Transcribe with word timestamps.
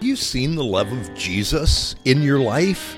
Have 0.00 0.08
you 0.08 0.16
seen 0.16 0.54
the 0.54 0.64
love 0.64 0.90
of 0.92 1.12
Jesus 1.14 1.94
in 2.06 2.22
your 2.22 2.38
life? 2.40 2.96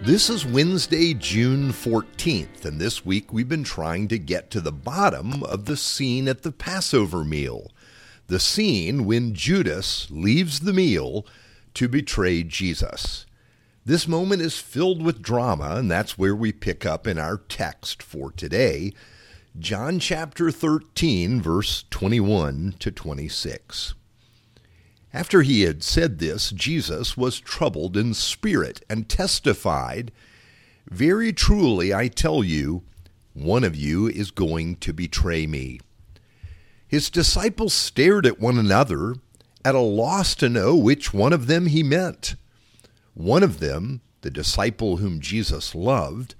This 0.00 0.30
is 0.30 0.46
Wednesday, 0.46 1.12
June 1.12 1.72
14th, 1.72 2.64
and 2.64 2.80
this 2.80 3.04
week 3.04 3.32
we've 3.32 3.48
been 3.48 3.64
trying 3.64 4.06
to 4.06 4.16
get 4.16 4.48
to 4.52 4.60
the 4.60 4.70
bottom 4.70 5.42
of 5.42 5.64
the 5.64 5.76
scene 5.76 6.28
at 6.28 6.42
the 6.42 6.52
Passover 6.52 7.24
meal. 7.24 7.72
The 8.28 8.38
scene 8.38 9.06
when 9.06 9.34
Judas 9.34 10.08
leaves 10.08 10.60
the 10.60 10.72
meal 10.72 11.26
to 11.74 11.88
betray 11.88 12.44
Jesus. 12.44 13.26
This 13.84 14.06
moment 14.06 14.40
is 14.40 14.56
filled 14.56 15.02
with 15.02 15.22
drama, 15.22 15.74
and 15.74 15.90
that's 15.90 16.16
where 16.16 16.36
we 16.36 16.52
pick 16.52 16.86
up 16.86 17.08
in 17.08 17.18
our 17.18 17.38
text 17.38 18.04
for 18.04 18.30
today, 18.30 18.92
John 19.58 19.98
chapter 19.98 20.52
13, 20.52 21.42
verse 21.42 21.86
21 21.90 22.76
to 22.78 22.92
26. 22.92 23.94
After 25.12 25.42
he 25.42 25.62
had 25.62 25.82
said 25.82 26.18
this, 26.18 26.50
Jesus 26.50 27.16
was 27.16 27.40
troubled 27.40 27.96
in 27.96 28.14
spirit 28.14 28.84
and 28.88 29.08
testified, 29.08 30.12
Very 30.88 31.32
truly 31.32 31.92
I 31.92 32.08
tell 32.08 32.44
you, 32.44 32.82
one 33.32 33.64
of 33.64 33.74
you 33.74 34.06
is 34.06 34.30
going 34.30 34.76
to 34.76 34.92
betray 34.92 35.46
me. 35.46 35.80
His 36.86 37.10
disciples 37.10 37.72
stared 37.72 38.26
at 38.26 38.40
one 38.40 38.58
another, 38.58 39.16
at 39.64 39.74
a 39.74 39.80
loss 39.80 40.34
to 40.36 40.48
know 40.48 40.76
which 40.76 41.12
one 41.12 41.32
of 41.32 41.46
them 41.46 41.66
he 41.66 41.82
meant. 41.82 42.34
One 43.14 43.42
of 43.42 43.60
them, 43.60 44.00
the 44.22 44.30
disciple 44.30 44.98
whom 44.98 45.20
Jesus 45.20 45.74
loved, 45.74 46.34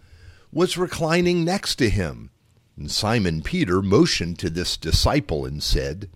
was 0.53 0.77
reclining 0.77 1.45
next 1.45 1.77
to 1.77 1.91
him. 1.91 2.31
And 2.77 2.91
Simon 2.91 3.43
Peter 3.43 3.83
motioned 3.83 4.39
to 4.39 4.51
this 4.51 4.77
disciple 4.77 5.45
and 5.45 5.63
said, 5.63 6.09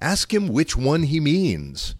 Ask 0.00 0.32
him 0.32 0.48
which 0.48 0.76
one 0.76 1.04
he 1.04 1.20
means. 1.20 1.94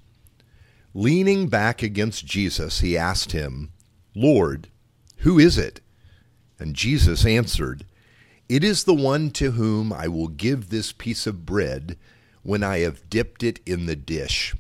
Leaning 0.95 1.49
back 1.49 1.83
against 1.83 2.27
Jesus, 2.27 2.81
he 2.81 2.97
asked 2.97 3.33
him, 3.33 3.73
Lord, 4.15 4.69
who 5.19 5.39
is 5.39 5.59
it? 5.59 5.81
And 6.59 6.75
Jesus 6.75 7.25
answered, 7.25 7.85
It 8.49 8.65
is 8.65 8.85
the 8.85 8.95
one 8.95 9.31
to 9.33 9.53
whom 9.53 9.93
I 9.93 10.09
will 10.09 10.29
give 10.29 10.71
this 10.71 10.93
piece 10.93 11.27
of 11.27 11.47
bread 11.47 11.97
when 12.43 12.63
I 12.63 12.79
have 12.79 13.11
dipped 13.11 13.43
it 13.43 13.61
in 13.67 13.87
the 13.87 13.97
dish. 13.97 14.55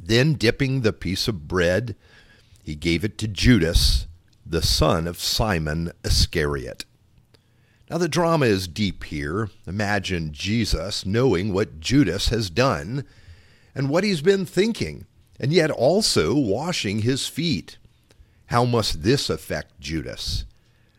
Then, 0.00 0.34
dipping 0.34 0.80
the 0.80 0.92
piece 0.92 1.28
of 1.28 1.48
bread, 1.48 1.96
he 2.62 2.74
gave 2.74 3.04
it 3.04 3.18
to 3.18 3.28
Judas, 3.28 4.06
the 4.44 4.62
son 4.62 5.06
of 5.06 5.20
Simon 5.20 5.92
Iscariot. 6.04 6.84
Now, 7.94 7.98
the 7.98 8.08
drama 8.08 8.46
is 8.46 8.66
deep 8.66 9.04
here. 9.04 9.50
Imagine 9.68 10.32
Jesus 10.32 11.06
knowing 11.06 11.52
what 11.52 11.78
Judas 11.78 12.28
has 12.30 12.50
done 12.50 13.04
and 13.72 13.88
what 13.88 14.02
he's 14.02 14.20
been 14.20 14.46
thinking, 14.46 15.06
and 15.38 15.52
yet 15.52 15.70
also 15.70 16.34
washing 16.34 17.02
his 17.02 17.28
feet. 17.28 17.78
How 18.46 18.64
must 18.64 19.04
this 19.04 19.30
affect 19.30 19.78
Judas? 19.78 20.44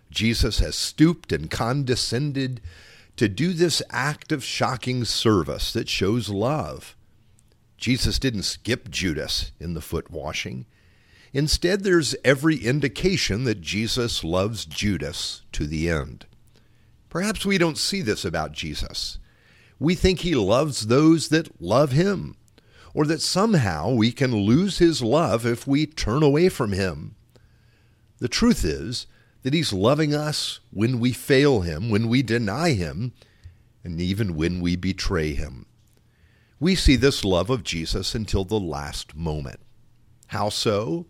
Jesus 0.10 0.60
has 0.60 0.78
stooped 0.78 1.34
and 1.34 1.52
condescended 1.52 2.62
to 3.18 3.28
do 3.28 3.52
this 3.52 3.82
act 3.90 4.32
of 4.32 4.42
shocking 4.42 5.04
service 5.04 5.74
that 5.74 5.90
shows 5.90 6.30
love. 6.30 6.96
Jesus 7.76 8.18
didn't 8.20 8.44
skip 8.44 8.90
Judas 8.90 9.52
in 9.60 9.74
the 9.74 9.82
foot 9.82 10.10
washing. 10.10 10.66
Instead, 11.34 11.84
there's 11.84 12.16
every 12.24 12.56
indication 12.56 13.44
that 13.44 13.60
Jesus 13.60 14.24
loves 14.24 14.64
Judas 14.64 15.42
to 15.52 15.68
the 15.68 15.90
end. 15.90 16.26
Perhaps 17.16 17.46
we 17.46 17.58
don't 17.58 17.78
see 17.78 18.02
this 18.02 18.26
about 18.26 18.52
Jesus. 18.52 19.20
We 19.80 19.96
think 19.96 20.20
he 20.20 20.36
loves 20.36 20.88
those 20.88 21.30
that 21.30 21.62
love 21.62 21.94
him, 21.94 22.36
or 22.94 23.06
that 23.06 23.22
somehow 23.22 23.92
we 23.92 24.12
can 24.12 24.36
lose 24.36 24.80
his 24.80 25.02
love 25.02 25.46
if 25.46 25.66
we 25.66 25.86
turn 25.86 26.24
away 26.24 26.50
from 26.50 26.74
him. 26.74 27.16
The 28.18 28.28
truth 28.28 28.66
is 28.66 29.08
that 29.44 29.54
he's 29.54 29.72
loving 29.72 30.14
us 30.14 30.60
when 30.72 31.00
we 31.00 31.14
fail 31.14 31.62
him, 31.62 31.90
when 31.90 32.10
we 32.10 32.22
deny 32.22 32.72
him, 32.72 33.14
and 33.82 34.02
even 34.02 34.36
when 34.36 34.60
we 34.60 34.76
betray 34.76 35.36
him. 35.36 35.68
We 36.60 36.76
see 36.76 36.98
this 36.98 37.24
love 37.24 37.50
of 37.50 37.64
Jesus 37.64 38.14
until 38.14 38.44
the 38.44 38.60
last 38.60 39.16
moment. 39.16 39.62
How 40.28 40.50
so? 40.50 41.06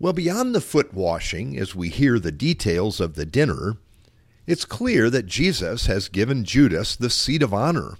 Well, 0.00 0.12
beyond 0.12 0.56
the 0.56 0.60
foot 0.60 0.92
washing, 0.92 1.56
as 1.56 1.72
we 1.72 1.88
hear 1.88 2.18
the 2.18 2.32
details 2.32 3.00
of 3.00 3.14
the 3.14 3.24
dinner, 3.24 3.76
it's 4.46 4.64
clear 4.64 5.08
that 5.10 5.26
Jesus 5.26 5.86
has 5.86 6.08
given 6.08 6.44
Judas 6.44 6.96
the 6.96 7.10
seat 7.10 7.42
of 7.42 7.54
honor. 7.54 7.96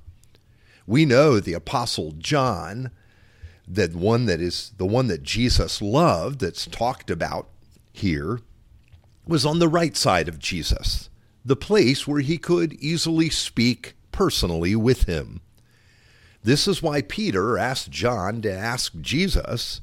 We 0.87 1.05
know 1.05 1.39
the 1.39 1.55
apostle 1.55 2.13
John, 2.19 2.91
that 3.69 3.95
one 3.95 4.27
that 4.27 4.41
is 4.41 4.73
the 4.77 4.87
one 4.87 5.07
that 5.07 5.23
Jesus 5.23 5.81
loved 5.81 6.41
that's 6.41 6.67
talked 6.67 7.11
about 7.11 7.49
here, 7.93 8.41
was 9.27 9.47
on 9.47 9.61
the 9.61 9.69
right 9.69 9.97
side 9.97 10.29
of 10.29 10.41
Jesus, 10.41 11.09
the 11.45 11.55
place 11.55 12.09
where 12.09 12.21
he 12.21 12.39
could 12.39 12.73
easily 12.75 13.31
speak 13.31 13.95
personally 14.11 14.75
with 14.75 15.05
him. 15.05 15.41
This 16.43 16.67
is 16.67 16.83
why 16.83 17.03
Peter 17.03 17.57
asked 17.57 17.91
John 17.91 18.43
to 18.43 18.53
ask 18.53 18.93
Jesus 19.01 19.81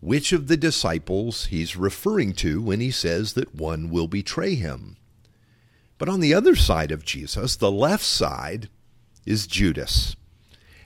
which 0.00 0.32
of 0.32 0.48
the 0.48 0.56
disciples 0.56 1.46
he's 1.46 1.76
referring 1.76 2.32
to 2.34 2.60
when 2.60 2.80
he 2.80 2.90
says 2.90 3.34
that 3.34 3.54
one 3.54 3.88
will 3.88 4.08
betray 4.08 4.56
him. 4.56 4.96
But 5.98 6.08
on 6.08 6.20
the 6.20 6.34
other 6.34 6.56
side 6.56 6.90
of 6.90 7.04
Jesus, 7.04 7.56
the 7.56 7.70
left 7.70 8.04
side, 8.04 8.68
is 9.26 9.46
Judas. 9.46 10.16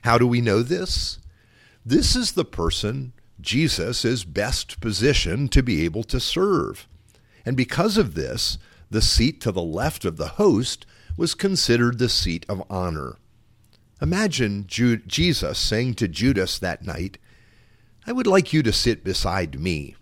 How 0.03 0.17
do 0.17 0.25
we 0.25 0.41
know 0.41 0.63
this? 0.63 1.19
This 1.85 2.15
is 2.15 2.33
the 2.33 2.45
person 2.45 3.13
Jesus 3.41 4.05
is 4.05 4.23
best 4.23 4.79
positioned 4.79 5.51
to 5.53 5.63
be 5.63 5.83
able 5.83 6.03
to 6.03 6.19
serve. 6.19 6.87
And 7.45 7.57
because 7.57 7.97
of 7.97 8.15
this, 8.15 8.57
the 8.89 9.01
seat 9.01 9.41
to 9.41 9.51
the 9.51 9.61
left 9.61 10.05
of 10.05 10.17
the 10.17 10.29
host 10.29 10.85
was 11.17 11.35
considered 11.35 11.99
the 11.99 12.09
seat 12.09 12.45
of 12.47 12.63
honor. 12.69 13.17
Imagine 14.01 14.65
Jesus 14.67 15.57
saying 15.57 15.95
to 15.95 16.07
Judas 16.07 16.57
that 16.59 16.85
night, 16.85 17.17
I 18.07 18.13
would 18.13 18.27
like 18.27 18.53
you 18.53 18.63
to 18.63 18.71
sit 18.71 19.03
beside 19.03 19.59
me. 19.59 19.95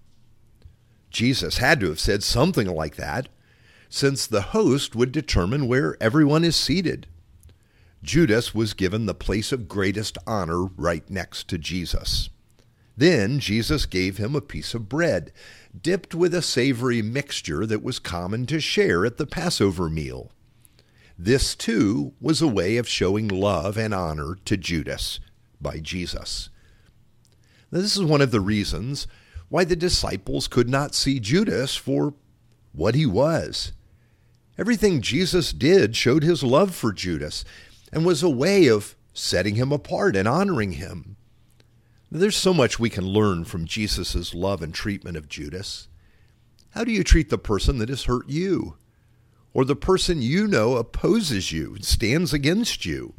Jesus 1.09 1.57
had 1.57 1.79
to 1.79 1.89
have 1.89 1.99
said 1.99 2.23
something 2.23 2.67
like 2.67 2.95
that 2.97 3.29
since 3.89 4.27
the 4.27 4.41
host 4.41 4.95
would 4.95 5.11
determine 5.11 5.67
where 5.67 5.97
everyone 6.01 6.43
is 6.43 6.55
seated. 6.55 7.07
Judas 8.03 8.53
was 8.53 8.73
given 8.73 9.05
the 9.05 9.13
place 9.13 9.51
of 9.51 9.67
greatest 9.67 10.17
honor 10.25 10.65
right 10.65 11.09
next 11.09 11.47
to 11.49 11.57
Jesus. 11.57 12.29
Then 12.95 13.39
Jesus 13.39 13.85
gave 13.85 14.17
him 14.17 14.35
a 14.35 14.41
piece 14.41 14.73
of 14.73 14.89
bread, 14.89 15.31
dipped 15.79 16.15
with 16.15 16.33
a 16.33 16.41
savory 16.41 17.01
mixture 17.01 17.65
that 17.65 17.83
was 17.83 17.99
common 17.99 18.45
to 18.47 18.59
share 18.59 19.05
at 19.05 19.17
the 19.17 19.27
Passover 19.27 19.89
meal. 19.89 20.31
This, 21.17 21.55
too, 21.55 22.13
was 22.19 22.41
a 22.41 22.47
way 22.47 22.77
of 22.77 22.87
showing 22.87 23.27
love 23.27 23.77
and 23.77 23.93
honor 23.93 24.37
to 24.45 24.57
Judas 24.57 25.19
by 25.59 25.79
Jesus. 25.79 26.49
This 27.71 27.97
is 27.97 28.03
one 28.03 28.21
of 28.21 28.31
the 28.31 28.39
reasons 28.39 29.07
why 29.49 29.63
the 29.63 29.75
disciples 29.75 30.47
could 30.47 30.69
not 30.69 30.95
see 30.95 31.19
Judas 31.19 31.75
for 31.75 32.13
what 32.71 32.95
he 32.95 33.05
was. 33.05 33.73
Everything 34.57 35.01
Jesus 35.01 35.53
did 35.53 35.95
showed 35.95 36.23
his 36.23 36.41
love 36.41 36.73
for 36.73 36.91
Judas 36.91 37.45
and 37.93 38.05
was 38.05 38.23
a 38.23 38.29
way 38.29 38.67
of 38.67 38.95
setting 39.13 39.55
him 39.55 39.71
apart 39.71 40.15
and 40.15 40.27
honoring 40.27 40.73
him. 40.73 41.15
There's 42.09 42.37
so 42.37 42.53
much 42.53 42.79
we 42.79 42.89
can 42.89 43.05
learn 43.05 43.45
from 43.45 43.65
Jesus' 43.65 44.33
love 44.33 44.61
and 44.63 44.73
treatment 44.73 45.17
of 45.17 45.29
Judas. 45.29 45.87
How 46.71 46.83
do 46.83 46.91
you 46.91 47.03
treat 47.03 47.29
the 47.29 47.37
person 47.37 47.77
that 47.77 47.89
has 47.89 48.05
hurt 48.05 48.29
you? 48.29 48.77
Or 49.53 49.65
the 49.65 49.75
person 49.75 50.21
you 50.21 50.47
know 50.47 50.77
opposes 50.77 51.51
you 51.51 51.75
and 51.75 51.85
stands 51.85 52.33
against 52.33 52.85
you? 52.85 53.13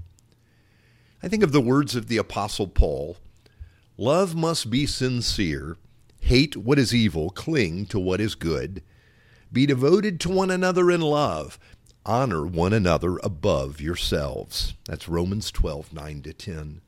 I 1.22 1.28
think 1.28 1.42
of 1.42 1.52
the 1.52 1.60
words 1.60 1.94
of 1.94 2.08
the 2.08 2.16
Apostle 2.16 2.68
Paul 2.68 3.16
Love 3.96 4.34
must 4.36 4.70
be 4.70 4.86
sincere, 4.86 5.76
hate 6.20 6.56
what 6.56 6.78
is 6.78 6.94
evil, 6.94 7.30
cling 7.30 7.84
to 7.86 7.98
what 7.98 8.20
is 8.20 8.36
good 8.36 8.80
be 9.52 9.66
devoted 9.66 10.20
to 10.20 10.28
one 10.28 10.50
another 10.50 10.90
in 10.90 11.00
love. 11.00 11.58
Honor 12.04 12.46
one 12.46 12.72
another 12.72 13.18
above 13.18 13.80
yourselves. 13.80 14.74
That's 14.86 15.08
Romans 15.08 15.50
12, 15.50 15.92
9 15.92 16.22
to 16.22 16.32
10. 16.32 16.80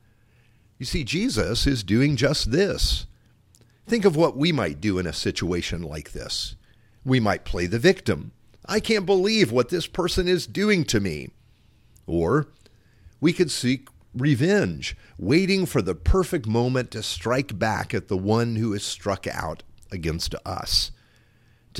You 0.78 0.86
see, 0.86 1.04
Jesus 1.04 1.66
is 1.66 1.82
doing 1.82 2.16
just 2.16 2.52
this. 2.52 3.06
Think 3.86 4.04
of 4.04 4.16
what 4.16 4.36
we 4.36 4.52
might 4.52 4.80
do 4.80 4.98
in 4.98 5.06
a 5.06 5.12
situation 5.12 5.82
like 5.82 6.12
this. 6.12 6.56
We 7.04 7.20
might 7.20 7.44
play 7.44 7.66
the 7.66 7.78
victim. 7.78 8.32
I 8.66 8.80
can't 8.80 9.04
believe 9.04 9.52
what 9.52 9.68
this 9.68 9.86
person 9.86 10.28
is 10.28 10.46
doing 10.46 10.84
to 10.84 11.00
me. 11.00 11.30
Or 12.06 12.48
we 13.20 13.32
could 13.32 13.50
seek 13.50 13.88
revenge, 14.14 14.96
waiting 15.18 15.66
for 15.66 15.82
the 15.82 15.94
perfect 15.94 16.46
moment 16.46 16.90
to 16.92 17.02
strike 17.02 17.58
back 17.58 17.92
at 17.92 18.08
the 18.08 18.16
one 18.16 18.56
who 18.56 18.72
has 18.72 18.84
struck 18.84 19.26
out 19.26 19.62
against 19.90 20.34
us. 20.46 20.92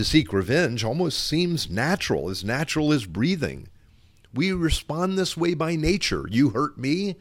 To 0.00 0.04
seek 0.04 0.32
revenge 0.32 0.82
almost 0.82 1.22
seems 1.22 1.68
natural, 1.68 2.30
as 2.30 2.42
natural 2.42 2.90
as 2.90 3.04
breathing. 3.04 3.68
We 4.32 4.50
respond 4.50 5.18
this 5.18 5.36
way 5.36 5.52
by 5.52 5.76
nature. 5.76 6.24
You 6.30 6.48
hurt 6.48 6.78
me, 6.78 7.16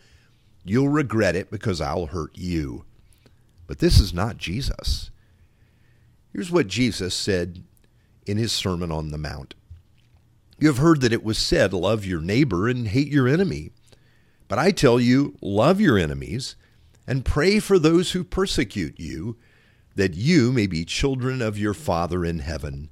you'll 0.64 0.88
regret 0.88 1.36
it 1.36 1.52
because 1.52 1.82
I'll 1.82 2.06
hurt 2.06 2.38
you. 2.38 2.86
But 3.68 3.80
this 3.80 4.00
is 4.00 4.14
not 4.14 4.38
Jesus. 4.38 5.12
Here's 6.32 6.52
what 6.52 6.70
Jesus 6.70 7.14
said 7.14 7.66
in 8.26 8.38
his 8.38 8.54
Sermon 8.54 8.94
on 8.94 9.12
the 9.12 9.18
Mount 9.18 9.56
You 10.58 10.70
have 10.70 10.78
heard 10.78 11.02
that 11.02 11.12
it 11.12 11.26
was 11.26 11.38
said, 11.38 11.74
Love 11.74 12.06
your 12.06 12.22
neighbor 12.22 12.70
and 12.70 12.88
hate 12.88 13.10
your 13.10 13.28
enemy. 13.28 13.72
But 14.48 14.58
I 14.58 14.72
tell 14.72 15.02
you, 15.02 15.36
love 15.42 15.82
your 15.82 15.98
enemies 15.98 16.56
and 17.06 17.26
pray 17.26 17.60
for 17.60 17.78
those 17.78 18.14
who 18.14 18.24
persecute 18.24 18.98
you, 18.98 19.36
that 20.00 20.16
you 20.16 20.52
may 20.52 20.66
be 20.66 20.86
children 20.86 21.42
of 21.42 21.58
your 21.58 21.74
Father 21.74 22.24
in 22.24 22.40
heaven. 22.40 22.90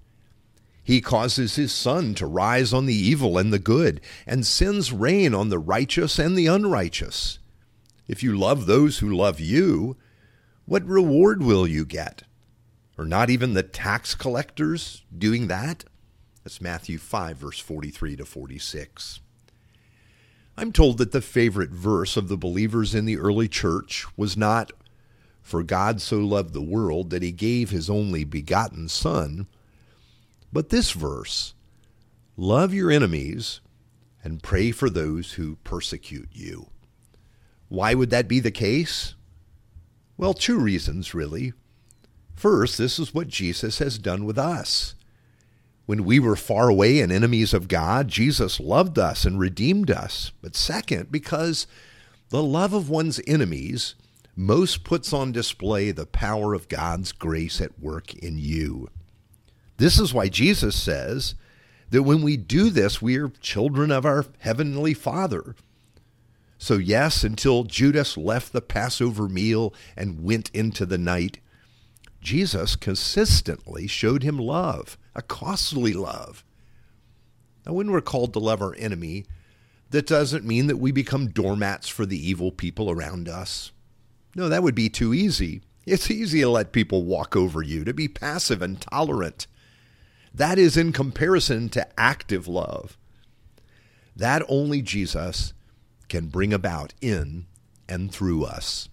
He 0.83 1.01
causes 1.01 1.55
his 1.55 1.73
sun 1.73 2.13
to 2.15 2.25
rise 2.25 2.73
on 2.73 2.85
the 2.85 2.95
evil 2.95 3.37
and 3.37 3.51
the 3.51 3.59
good, 3.59 4.01
and 4.25 4.45
sends 4.45 4.93
rain 4.93 5.33
on 5.33 5.49
the 5.49 5.59
righteous 5.59 6.19
and 6.19 6.37
the 6.37 6.47
unrighteous. 6.47 7.39
If 8.07 8.23
you 8.23 8.37
love 8.37 8.65
those 8.65 8.99
who 8.99 9.09
love 9.09 9.39
you, 9.39 9.97
what 10.65 10.85
reward 10.85 11.43
will 11.43 11.67
you 11.67 11.85
get? 11.85 12.23
Are 12.97 13.05
not 13.05 13.29
even 13.29 13.53
the 13.53 13.63
tax 13.63 14.15
collectors 14.15 15.03
doing 15.15 15.47
that? 15.47 15.83
That's 16.43 16.61
Matthew 16.61 16.97
5, 16.97 17.37
verse 17.37 17.59
43 17.59 18.15
to 18.15 18.25
46. 18.25 19.19
I'm 20.57 20.71
told 20.71 20.97
that 20.97 21.11
the 21.11 21.21
favorite 21.21 21.69
verse 21.69 22.17
of 22.17 22.29
the 22.29 22.37
believers 22.37 22.95
in 22.95 23.05
the 23.05 23.17
early 23.17 23.47
church 23.47 24.05
was 24.17 24.35
not, 24.35 24.71
For 25.47 25.63
God 25.63 26.01
so 26.01 26.17
loved 26.17 26.51
the 26.51 26.61
world 26.61 27.09
that 27.09 27.23
he 27.23 27.31
gave 27.31 27.69
his 27.69 27.89
only 27.89 28.25
begotten 28.25 28.89
Son, 28.89 29.47
but 30.51 30.67
this 30.67 30.91
verse, 30.91 31.53
Love 32.35 32.73
your 32.73 32.91
enemies 32.91 33.61
and 34.25 34.43
pray 34.43 34.71
for 34.71 34.89
those 34.89 35.31
who 35.31 35.55
persecute 35.63 36.27
you. 36.33 36.67
Why 37.69 37.93
would 37.93 38.09
that 38.09 38.27
be 38.27 38.41
the 38.41 38.51
case? 38.51 39.15
Well, 40.17 40.33
two 40.33 40.59
reasons, 40.59 41.13
really. 41.13 41.53
First, 42.35 42.77
this 42.77 42.99
is 42.99 43.13
what 43.13 43.29
Jesus 43.29 43.79
has 43.79 43.97
done 43.97 44.25
with 44.25 44.37
us. 44.37 44.95
When 45.85 46.03
we 46.03 46.19
were 46.19 46.35
far 46.35 46.67
away 46.67 46.99
and 46.99 47.09
enemies 47.09 47.53
of 47.53 47.69
God, 47.69 48.09
Jesus 48.09 48.59
loved 48.59 48.99
us 48.99 49.23
and 49.23 49.39
redeemed 49.39 49.89
us. 49.89 50.33
But 50.41 50.57
second, 50.57 51.09
because 51.09 51.67
the 52.31 52.43
love 52.43 52.73
of 52.73 52.89
one's 52.89 53.21
enemies 53.25 53.95
most 54.37 54.83
puts 54.83 55.11
on 55.11 55.31
display 55.31 55.89
the 55.89 56.05
power 56.05 56.53
of 56.53 56.69
God's 56.69 57.11
grace 57.11 57.59
at 57.59 57.79
work 57.79 58.13
in 58.13 58.37
you. 58.37 58.87
This 59.77 59.99
is 59.99 60.13
why 60.13 60.29
Jesus 60.29 60.75
says 60.75 61.33
that 61.89 62.03
when 62.03 62.21
we 62.21 62.37
do 62.37 62.69
this, 62.69 63.01
we 63.01 63.17
are 63.17 63.29
children 63.29 63.89
of 63.89 64.05
our 64.05 64.25
heavenly 64.39 64.93
Father. 64.93 65.55
So, 66.59 66.75
yes, 66.75 67.23
until 67.23 67.63
Judas 67.63 68.15
left 68.15 68.53
the 68.53 68.61
Passover 68.61 69.27
meal 69.27 69.73
and 69.95 70.23
went 70.23 70.51
into 70.53 70.85
the 70.85 70.97
night, 70.99 71.39
Jesus 72.21 72.75
consistently 72.75 73.87
showed 73.87 74.21
him 74.21 74.37
love, 74.37 74.99
a 75.15 75.23
costly 75.23 75.93
love. 75.93 76.43
Now, 77.65 77.73
when 77.73 77.91
we're 77.91 78.01
called 78.01 78.33
to 78.33 78.39
love 78.39 78.61
our 78.61 78.75
enemy, 78.75 79.25
that 79.89 80.05
doesn't 80.05 80.45
mean 80.45 80.67
that 80.67 80.77
we 80.77 80.91
become 80.91 81.29
doormats 81.29 81.87
for 81.87 82.05
the 82.05 82.29
evil 82.29 82.51
people 82.51 82.91
around 82.91 83.27
us. 83.27 83.71
No, 84.37 84.47
that 84.49 84.61
would 84.61 84.75
be 84.75 84.87
too 84.87 85.15
easy. 85.15 85.61
It's 85.87 86.11
easy 86.11 86.41
to 86.41 86.49
let 86.49 86.71
people 86.71 87.03
walk 87.03 87.35
over 87.35 87.63
you, 87.63 87.83
to 87.83 87.93
be 87.93 88.07
passive 88.07 88.61
and 88.61 88.79
tolerant. 88.79 89.47
That 90.31 90.59
is 90.59 90.77
in 90.77 90.93
comparison 90.93 91.69
to 91.69 91.87
active 91.99 92.47
love. 92.47 92.99
That 94.15 94.43
only 94.47 94.83
Jesus 94.83 95.53
can 96.07 96.27
bring 96.27 96.53
about 96.53 96.93
in 97.01 97.47
and 97.89 98.11
through 98.11 98.45
us. 98.45 98.89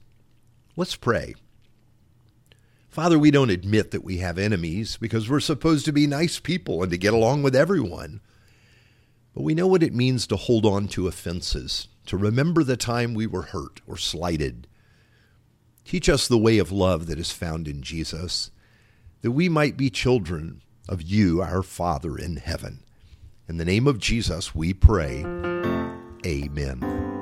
Let's 0.76 0.96
pray. 0.96 1.34
Father, 2.88 3.18
we 3.18 3.30
don't 3.30 3.50
admit 3.50 3.90
that 3.90 4.04
we 4.04 4.18
have 4.18 4.38
enemies 4.38 4.96
because 4.96 5.28
we're 5.28 5.40
supposed 5.40 5.84
to 5.84 5.92
be 5.92 6.06
nice 6.06 6.40
people 6.40 6.82
and 6.82 6.90
to 6.90 6.96
get 6.96 7.12
along 7.12 7.42
with 7.42 7.54
everyone. 7.54 8.22
But 9.34 9.42
we 9.42 9.54
know 9.54 9.66
what 9.66 9.82
it 9.82 9.92
means 9.92 10.26
to 10.28 10.36
hold 10.36 10.64
on 10.64 10.88
to 10.88 11.06
offenses, 11.06 11.88
to 12.06 12.16
remember 12.16 12.64
the 12.64 12.78
time 12.78 13.12
we 13.12 13.26
were 13.26 13.42
hurt 13.42 13.82
or 13.86 13.98
slighted. 13.98 14.68
Teach 15.84 16.08
us 16.08 16.26
the 16.26 16.38
way 16.38 16.58
of 16.58 16.72
love 16.72 17.06
that 17.06 17.18
is 17.18 17.30
found 17.30 17.68
in 17.68 17.82
Jesus, 17.82 18.50
that 19.22 19.32
we 19.32 19.48
might 19.48 19.76
be 19.76 19.90
children 19.90 20.62
of 20.88 21.02
you, 21.02 21.42
our 21.42 21.62
Father 21.62 22.16
in 22.16 22.36
heaven. 22.36 22.80
In 23.48 23.58
the 23.58 23.64
name 23.64 23.86
of 23.86 23.98
Jesus, 23.98 24.54
we 24.54 24.72
pray. 24.72 25.24
Amen. 26.26 27.13